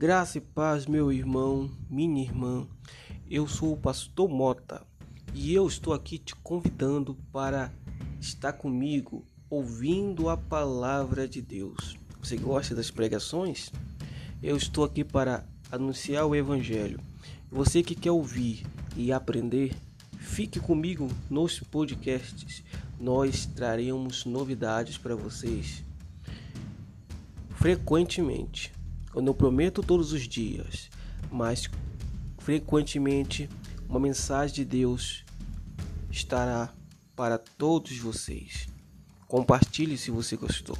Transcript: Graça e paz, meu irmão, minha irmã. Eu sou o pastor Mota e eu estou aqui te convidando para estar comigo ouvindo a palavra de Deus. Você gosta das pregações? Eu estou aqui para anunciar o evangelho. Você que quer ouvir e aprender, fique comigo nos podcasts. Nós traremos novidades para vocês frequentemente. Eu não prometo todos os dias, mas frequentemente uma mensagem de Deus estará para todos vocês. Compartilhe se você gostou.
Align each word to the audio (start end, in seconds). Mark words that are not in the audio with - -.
Graça 0.00 0.38
e 0.38 0.40
paz, 0.40 0.86
meu 0.86 1.12
irmão, 1.12 1.70
minha 1.90 2.22
irmã. 2.22 2.66
Eu 3.30 3.46
sou 3.46 3.74
o 3.74 3.76
pastor 3.76 4.30
Mota 4.30 4.82
e 5.34 5.52
eu 5.52 5.66
estou 5.66 5.92
aqui 5.92 6.16
te 6.16 6.34
convidando 6.36 7.18
para 7.30 7.70
estar 8.18 8.54
comigo 8.54 9.26
ouvindo 9.50 10.30
a 10.30 10.38
palavra 10.38 11.28
de 11.28 11.42
Deus. 11.42 11.98
Você 12.18 12.38
gosta 12.38 12.74
das 12.74 12.90
pregações? 12.90 13.70
Eu 14.42 14.56
estou 14.56 14.84
aqui 14.84 15.04
para 15.04 15.44
anunciar 15.70 16.24
o 16.24 16.34
evangelho. 16.34 16.98
Você 17.50 17.82
que 17.82 17.94
quer 17.94 18.12
ouvir 18.12 18.66
e 18.96 19.12
aprender, 19.12 19.76
fique 20.18 20.58
comigo 20.58 21.08
nos 21.28 21.60
podcasts. 21.60 22.64
Nós 22.98 23.44
traremos 23.44 24.24
novidades 24.24 24.96
para 24.96 25.14
vocês 25.14 25.84
frequentemente. 27.50 28.79
Eu 29.14 29.22
não 29.22 29.34
prometo 29.34 29.82
todos 29.82 30.12
os 30.12 30.28
dias, 30.28 30.88
mas 31.30 31.68
frequentemente 32.38 33.48
uma 33.88 33.98
mensagem 33.98 34.54
de 34.54 34.64
Deus 34.64 35.24
estará 36.10 36.72
para 37.16 37.38
todos 37.38 37.96
vocês. 37.98 38.68
Compartilhe 39.26 39.98
se 39.98 40.10
você 40.10 40.36
gostou. 40.36 40.76